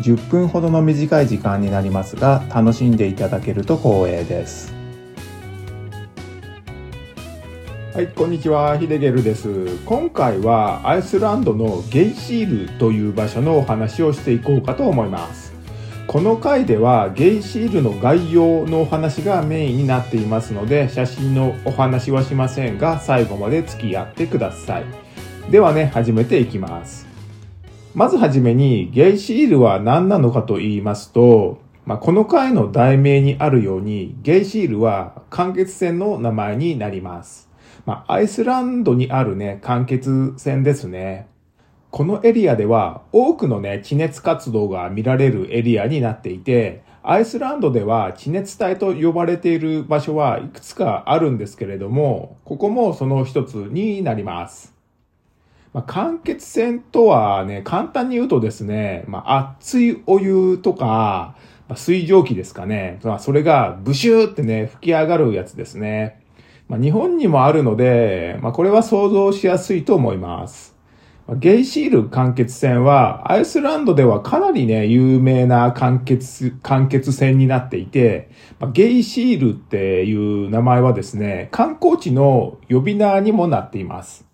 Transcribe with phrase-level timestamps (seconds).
[0.00, 4.74] 10分ほどの短い時間になりますが楽しんでいただけると光栄です。
[7.92, 9.76] はいこんにちはヒデゲルです。
[9.84, 15.52] 今回はアイスランドのゲイシールという場所のお話をしていこうかと思います。
[16.06, 24.84] この回ではゲイシールの概要のお話がメインになっていますので写真のお話はしませんが最後まで付き合ってください。
[25.50, 27.09] ではね始めていきます。
[27.92, 37.48] まずはじめに、ゲイシールは何なのかと言いますと、まあ、この回の題名にあるように、ゲイシールは間欠泉の名前になります。
[37.86, 40.02] まあ、アイスランドにあるね、間欠
[40.36, 41.26] 泉ですね。
[41.90, 54.79] このエリアでは多くのね、地熱活動が見られるエリアになっていて、アイスランドでは地熱帯と呼ばれている場所はいくつかあるんですけれども、ここもその一つになります。
[55.72, 61.36] まあ、間欠泉とはね、簡単に言うとですね、まあ、熱いお湯とか、
[61.68, 62.98] まあ、水蒸気ですかね。
[63.04, 66.20] まあ、それがブシューってね、吹き上がるやつですね。
[66.68, 70.76] まあ、日本にもあるので、まあ、これは想像しやすいと思います。
[71.38, 76.18] ゲイシール間欠泉は、アイスランドではかなりね、有名な間欠、
[76.62, 78.30] 間欠泉になっていて、
[78.72, 84.29] ゲイシールっていう名前はですね、観光地の呼び名にもなっています。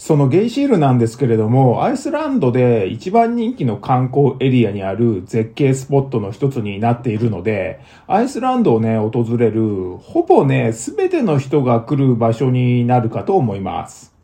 [0.00, 14.14] そのゲイシールなんですけれども、アイスランドで一番人気の観光エリアにある絶景スポットの一つになっているので、アイスランドをね、訪れる、ほぼね、すべての人が来る場所になるかと思います。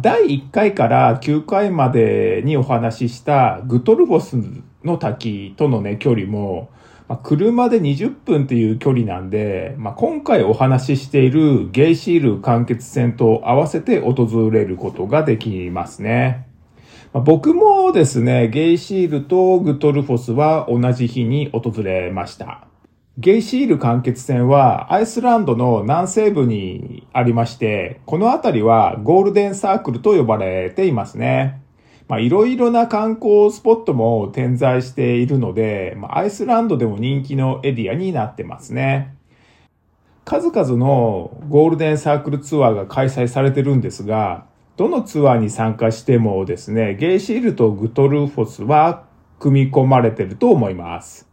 [0.00, 4.36] 第1回から9回までにお話ししたグトルフォス
[4.82, 6.68] の滝とのね、距離も、
[7.12, 16.48] まあ、車で20分っていう距離なんで、まあ、今回お話ししているゲイシール間欠線と合わせて訪れることができますね。
[17.12, 22.66] まあ、僕もですね、ゲイシールとグトルフォスは同じ日に訪れました。
[23.18, 31.61] ゲイシール間欠線はアイスランドの南西部にありまして、この辺りはゴールデンサークルと呼ばれていますね。
[32.12, 39.16] まあ、いろいろな観光スポットも点在しているので、まあ、アイスランドでも人気のエリアになってますね。
[40.26, 44.44] 数々のゴールデンサークルツアーが開催されてるんですが、
[44.76, 49.04] どのツアーに参加してもですね、ゲイシールとグトルフォスは
[49.38, 51.26] 組み込まれてると思います。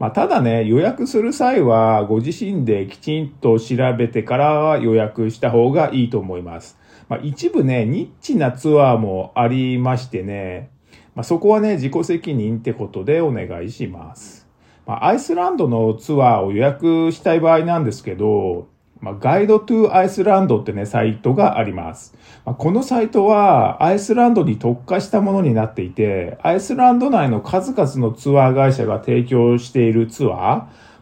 [0.00, 6.76] まあ、ただね、予約する際はご自身できちんと調べてから予約した方がいいと思います。
[7.08, 10.70] まあ、一部ね、ニッチなツアーもありましてね、
[11.14, 14.46] まあ、そこはね、自己責任ってことでお願いします。
[14.86, 18.68] まあ、アイスランドのツアーを予約したい場合なんですけど、
[19.00, 22.14] まあ、ガイドトゥアイスランドってね、サイトがあります。
[22.46, 30.30] まあ、このサイトはアイスランドに特化したものになっていて、アイスランド内の数々のツアー会社が提供しているツアー、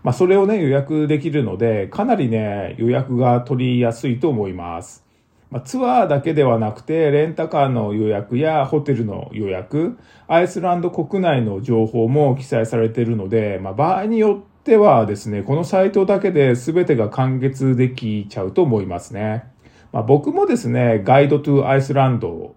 [0.02, 5.04] まあ、それをね、予約できるので、かなりね、予約が取りやすいと思います。
[5.52, 19.44] まあ、ツアーだけではなくて、レンタカーの予約やホテルの予約、アイスランド国内の情報も記載されているので、まあ、場合によってはですね、このサイトだけで全てが完結できちゃうと思いますね。
[19.92, 22.56] まあ、僕もですね、ガイドトゥアイスランド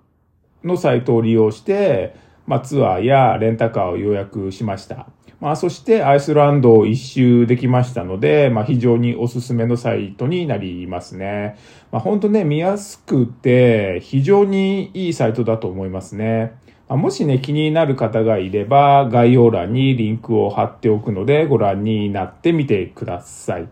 [0.64, 2.16] のサイトを利用して、
[2.48, 5.08] まあ、ツアーやレンタカーを予約しました。
[5.40, 11.58] まあ、そしてアイスランドを一周できましたので、まあ、非常におすすめのサイトになりますね。
[11.92, 16.54] まあ、本当ね、見やすくて、非常にいいサイトだと思いますね。
[16.88, 23.68] まあ、もしね、気になる方がいれば、概要欄にリンクを貼っておくので、ご覧になってみてください。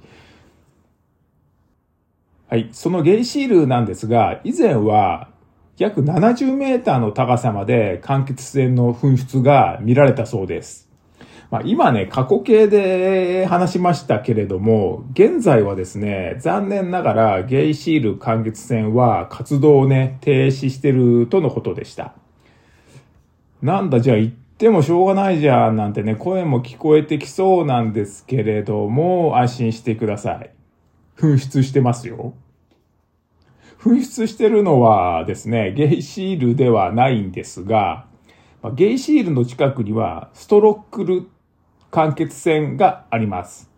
[2.50, 2.70] はい。
[2.72, 5.30] そのゲイシールなんですが、以前は
[5.78, 10.93] 約70メーターの高さまで間欠泉の噴出が見られたそうです。
[11.54, 22.16] まあ、今ね、過去形で話しましたけれども、現在はですね、残念ながらゲイシール間欠泉は活動をね、停止してるとのことでした。
[23.62, 30.50] なんだ、じゃあ行ってもしょうがないじゃんなんてね、声も聞こえてきそうなんですけれども、安心してください。
[31.20, 32.34] 噴出してますよ。
[33.80, 38.08] 噴出してるのはですね、ゲイシールではないんですが、
[38.74, 41.28] ゲイシールの近くにはストロックル
[41.94, 43.70] 間欠泉があります。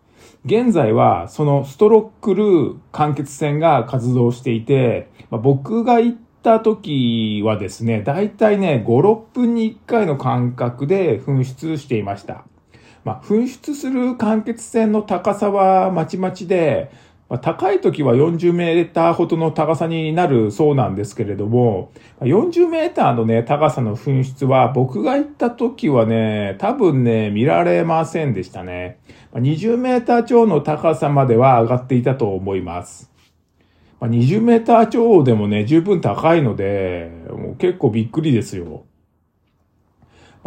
[0.46, 12.46] 現在はそのストロックル間欠泉が活動していて、まあ、僕が行った時はですね、だいたいね、5、6分に1回の間隔で噴出していました。
[13.04, 16.90] まあ、噴出する間欠泉の高さはまちまちで、
[17.28, 21.90] まあ、高い時は40メーターほどの高さになるそうなんですけれども、
[22.20, 28.98] 40メーターのね、高さの噴出は僕が行った時はね、多分ね、見られませんでしたね。
[29.34, 33.10] 20メーター超の高さまでは上がっていたと思います。
[34.00, 38.84] 20メーター超でもね、十分高いので、もう結構びっくりですよ。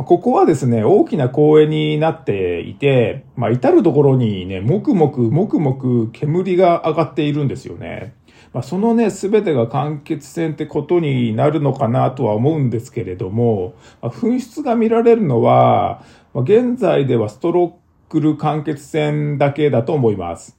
[0.05, 8.13] ここはですね、大きな公園になっていて、まあ、至るところにね、もくもく、もくもく煙が上がっているんですよね。
[8.53, 16.03] まあ、そのね、すべてが間欠泉ってことになるのかなとは思うんですけれども、まあ、噴出が見られるのは、
[16.33, 20.57] まあ、現在ではストロックル間欠泉だけだと思います。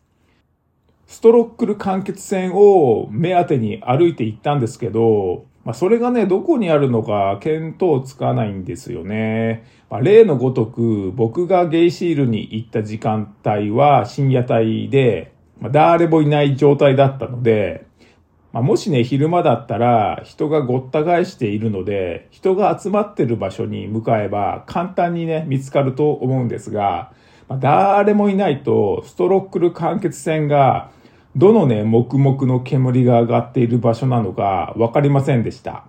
[1.06, 9.64] ストロックル間欠泉を目当てに歩いて行ったんですけど、まあ、それがね、どこにあるのか見当つかないんですよね。
[9.90, 17.84] まあ、例のごとく、僕がゲイシールに行った時間帯は深夜帯で、まあ、誰もいない状態だったので、
[18.52, 27.12] まあ、もしね、昼間だったら人がごった返しているので、人が集まってる場所に向かえば簡単にね、見つかると思うんですが、
[27.48, 30.90] まあ、誰もいないとストロックル間欠泉が
[31.36, 35.84] どのね、黙々の煙が上がっている場所なのかわかりませんでした。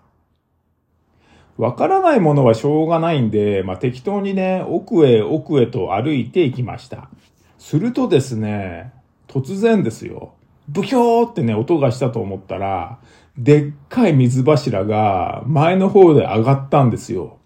[1.57, 7.09] わからないものはしょうがないんで、まあ、適当にね、奥へ奥へと歩いていきました。
[7.57, 8.93] するとですね、
[9.27, 10.33] 突然ですよ。
[10.67, 12.99] ブヒョーってね、音がしたと思ったら、
[13.37, 17.37] でっかい水柱が前の方で上がったんですよ。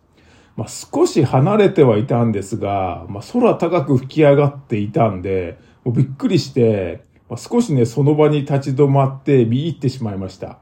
[0.56, 10.60] まあ、少し離れてはいたんですが、まあ、空高く吹き上がっていたんで、もうびっくりして、まあ、少しね、その場に立ち止まって見入ってしまいました。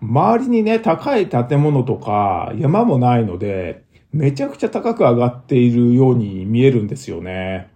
[0.00, 3.82] 周りにね、高い建物とか山もないので、
[4.12, 7.68] めちゃくちゃ高く上がっているように見えるんですよね。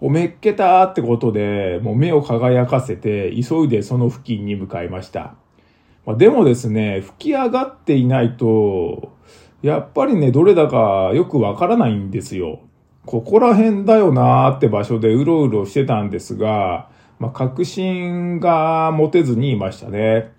[0.00, 5.34] おめっけたってことで、もう目を輝かせて、急いでその付近に向かいました。
[6.04, 9.12] まあ、でもですね、吹き上がっていないと、
[9.62, 12.60] やっぱりね、どれだかよくわからないんですよ。
[13.06, 20.32] ここら辺だよなーって場所でうろうろしてたんですが、まあ、確信が持てずにいましたね。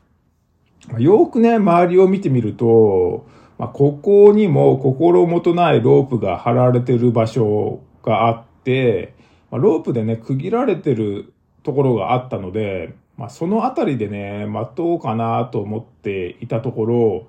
[0.97, 3.27] よくね、周りを見てみると、
[3.57, 9.13] まあ、ここにも心もとないロープが張られてる場所があって、
[9.49, 11.33] まあ、ロープでね、区切られてる
[11.63, 17.27] ところがあったので、まあ、そのあたりでね、待とうかなと思っていたところ、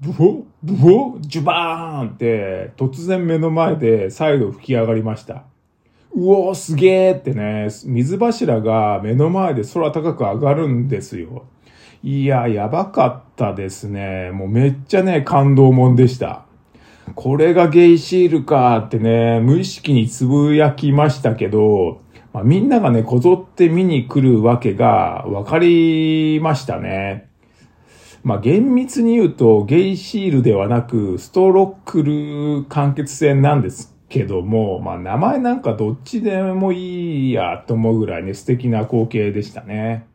[0.00, 5.44] ブホブホジュバーンって突然目の前で再度吹き上がりました。
[6.16, 11.44] うおーすげーってね、水柱が目の前で空高く上がるんですよ。
[12.02, 14.30] いや、やばかったですね。
[14.32, 16.46] もうめっちゃね、感動もんでした。
[17.14, 22.00] これがゲイシールかってね、無意識につぶやきましたけど、
[22.32, 27.28] まあ、みんながね、こぞって見に来るわけが分かりましたね。
[28.24, 40.06] まあ、厳密に言うと、ゲイシールではなく、ストロックル間欠線なんですけども、まあ名前なんかどっちでもいいやと思うぐらいね、素敵な光景でしたね。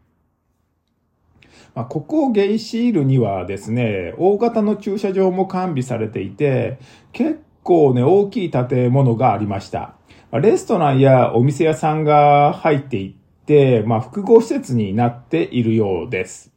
[1.74, 6.80] まあ、ここゲイシールにはですね、大型の駐車場も完備されていて、
[7.13, 9.96] 結構ね、大きい建物がありました。
[10.34, 16.51] レストランやお店屋さんが入っていって、まあ、複合施設になっているようです。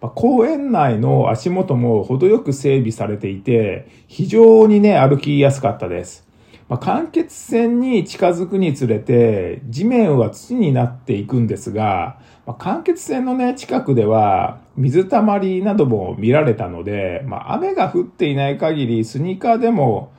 [0.00, 6.29] まあ、公園内の足元も程よく整備されていて、非常にね、歩きやすかったです。
[6.70, 20.12] まあ、間欠泉に近づくにつれて、地面は土になっていくんですが、まあ、間欠泉のね、近くでは、水たまりなども見られたので、まあ、雨が降っていない限り、スニーカーでも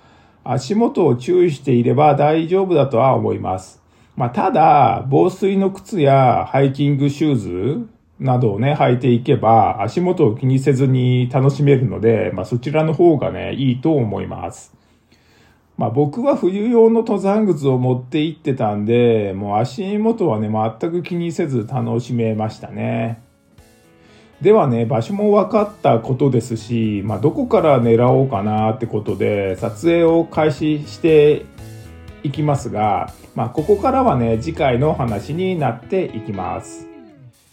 [0.44, 3.82] 足元を注意していれば大丈夫だとは思います。
[4.18, 7.88] まあ、ただ、防水の靴やハイキングシューズ
[8.20, 14.81] などをね、履いていけば、足元を気にせずに楽しめるので、まあ、そちらの方がね、いいと思います。
[15.78, 23.22] まあ僕は冬用の登山靴を持って行ってたんで、もう足元はね、全く気にせず楽しめましたね。
[24.42, 31.46] ではね、場所も分かったことですし、まあどこから狙おうかなってことで、撮影を開始して
[32.24, 36.88] いきますが、まあここからはね、次回の話になっていきます。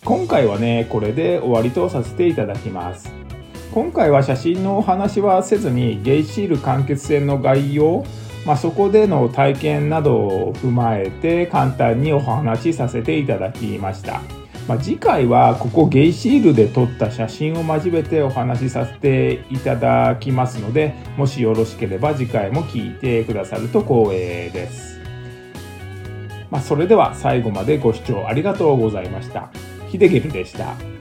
[0.05, 3.28] 今回はね、これで終わりとさせていただきます。
[3.73, 8.05] 今回は写真のお話はせずにゲイシール間欠泉の概要
[8.49, 14.23] まあ、そこでの体験などを踏まえて簡単にお話しさせていただきました。
[14.67, 24.99] まあ、次回はここゲイシールで撮った写真を交えてお話しさせていただきますのでもしよろしければ次回も聞いてくださると光栄です。
[26.51, 29.51] まあ、それでは最後までご視聴ありがとうございました。
[29.89, 30.98] ヒデゲルでした。